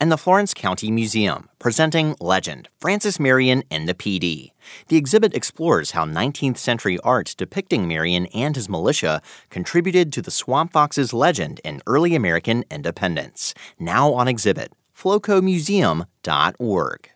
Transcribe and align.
and 0.00 0.12
the 0.12 0.18
Florence 0.18 0.54
County 0.54 0.90
Museum, 0.90 1.48
presenting 1.58 2.16
Legend 2.20 2.68
Francis 2.78 3.20
Marion 3.20 3.62
and 3.70 3.88
the 3.88 3.94
Pee 3.94 4.18
Dee. 4.18 4.52
The 4.88 4.96
exhibit 4.96 5.34
explores 5.34 5.92
how 5.92 6.04
19th 6.04 6.58
century 6.58 6.98
art 7.04 7.34
depicting 7.36 7.86
Marion 7.88 8.26
and 8.26 8.56
his 8.56 8.68
militia 8.68 9.22
contributed 9.50 10.12
to 10.12 10.22
the 10.22 10.30
Swamp 10.30 10.72
Fox's 10.72 11.12
legend 11.12 11.60
in 11.64 11.82
early 11.86 12.14
American 12.14 12.64
independence. 12.70 13.54
Now 13.78 14.12
on 14.12 14.28
exhibit, 14.28 14.72
flocomuseum.org. 14.96 17.10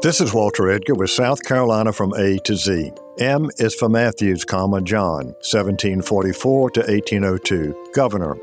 This 0.00 0.20
is 0.20 0.32
Walter 0.32 0.70
Edgar 0.70 0.94
with 0.94 1.10
South 1.10 1.42
Carolina 1.42 1.92
from 1.92 2.14
A 2.14 2.38
to 2.44 2.54
Z. 2.54 2.92
M 3.18 3.50
is 3.58 3.74
for 3.74 3.88
Mathews, 3.88 4.44
comma 4.44 4.80
John, 4.80 5.34
1744 5.42 6.70
to 6.70 6.80
1802, 6.80 7.90
governor. 7.94 8.36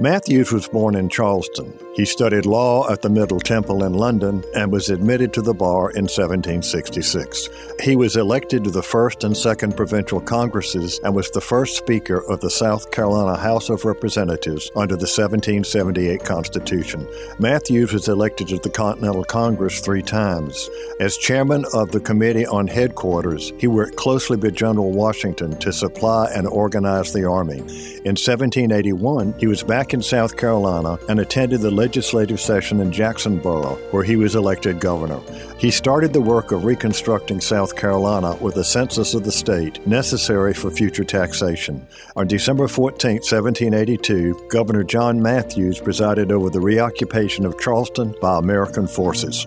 Mathews 0.00 0.50
was 0.50 0.66
born 0.66 0.94
in 0.94 1.10
Charleston. 1.10 1.78
He 1.94 2.06
studied 2.06 2.46
law 2.46 2.90
at 2.90 3.02
the 3.02 3.10
Middle 3.10 3.38
Temple 3.38 3.84
in 3.84 3.92
London 3.92 4.42
and 4.56 4.72
was 4.72 4.88
admitted 4.88 5.34
to 5.34 5.42
the 5.42 5.52
bar 5.52 5.90
in 5.90 6.04
1766. 6.04 7.50
He 7.82 7.96
was 7.96 8.16
elected 8.16 8.64
to 8.64 8.70
the 8.70 8.82
first 8.82 9.24
and 9.24 9.36
second 9.36 9.76
provincial 9.76 10.18
congresses 10.18 10.98
and 11.04 11.14
was 11.14 11.30
the 11.30 11.42
first 11.42 11.76
Speaker 11.76 12.24
of 12.30 12.40
the 12.40 12.48
South 12.48 12.90
Carolina 12.90 13.36
House 13.36 13.68
of 13.68 13.84
Representatives 13.84 14.70
under 14.74 14.96
the 14.96 15.04
1778 15.04 16.24
Constitution. 16.24 17.06
Mathews 17.38 17.92
was 17.92 18.08
elected 18.08 18.48
to 18.48 18.58
the 18.58 18.70
Continental 18.70 19.24
Congress 19.24 19.80
three 19.80 20.02
times. 20.02 20.70
As 20.98 21.18
chairman 21.18 21.66
of 21.74 21.90
the 21.90 22.00
Committee 22.00 22.46
on 22.46 22.68
Headquarters, 22.68 23.52
he 23.58 23.66
worked 23.66 23.96
closely 23.96 24.38
with 24.38 24.54
General 24.54 24.92
Washington 24.92 25.58
to 25.58 25.74
supply 25.74 26.30
and 26.34 26.46
organize 26.46 27.12
the 27.12 27.28
Army. 27.28 27.58
In 27.58 28.16
1781, 28.16 29.34
he 29.38 29.46
was 29.46 29.62
back 29.62 29.89
in 29.94 30.02
South 30.02 30.36
Carolina 30.36 30.98
and 31.08 31.20
attended 31.20 31.60
the 31.60 31.70
legislative 31.70 32.40
session 32.40 32.80
in 32.80 32.92
Jacksonboro, 32.92 33.76
where 33.90 34.04
he 34.04 34.16
was 34.16 34.34
elected 34.34 34.80
governor. 34.80 35.20
He 35.58 35.70
started 35.70 36.12
the 36.12 36.20
work 36.20 36.52
of 36.52 36.64
reconstructing 36.64 37.40
South 37.40 37.76
Carolina 37.76 38.34
with 38.36 38.56
a 38.56 38.64
census 38.64 39.14
of 39.14 39.24
the 39.24 39.32
state 39.32 39.86
necessary 39.86 40.54
for 40.54 40.70
future 40.70 41.04
taxation. 41.04 41.86
On 42.16 42.26
December 42.26 42.68
14, 42.68 43.16
1782, 43.16 44.48
Governor 44.48 44.84
John 44.84 45.20
Mathews 45.20 45.78
presided 45.78 46.32
over 46.32 46.50
the 46.50 46.60
reoccupation 46.60 47.44
of 47.44 47.58
Charleston 47.58 48.14
by 48.20 48.38
American 48.38 48.86
forces. 48.86 49.46